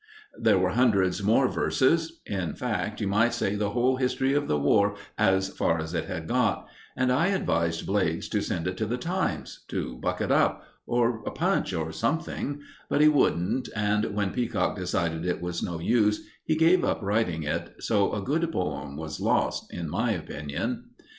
There 0.35 0.57
were 0.57 0.71
hundreds 0.71 1.21
more 1.21 1.47
verses 1.47 2.21
in 2.25 2.55
fact, 2.55 2.99
you 3.01 3.07
might 3.07 3.35
say 3.35 3.53
the 3.53 3.69
whole 3.69 3.97
history 3.97 4.33
of 4.33 4.47
the 4.47 4.57
War 4.57 4.95
as 5.15 5.49
far 5.49 5.77
as 5.77 5.93
it 5.93 6.05
had 6.05 6.27
got; 6.27 6.67
and 6.97 7.11
I 7.11 7.27
advised 7.27 7.85
Blades 7.85 8.27
to 8.29 8.41
send 8.41 8.65
it 8.65 8.77
to 8.77 8.87
The 8.87 8.97
Times 8.97 9.59
to 9.67 9.99
buck 9.99 10.19
it 10.19 10.31
up 10.31 10.63
or 10.87 11.21
Punch, 11.21 11.71
or 11.75 11.91
something; 11.91 12.61
but 12.89 13.01
he 13.01 13.09
wouldn't, 13.09 13.69
and 13.75 14.03
when 14.15 14.31
Peacock 14.31 14.75
decided 14.75 15.23
it 15.23 15.39
was 15.39 15.61
no 15.61 15.77
use, 15.79 16.25
he 16.45 16.55
gave 16.55 16.83
up 16.83 17.03
writing 17.03 17.43
it, 17.43 17.71
so 17.79 18.11
a 18.11 18.23
good 18.23 18.51
poem 18.51 18.97
was 18.97 19.19
lost, 19.19 19.71
in 19.71 19.87
my 19.87 20.13
opinion. 20.13 20.85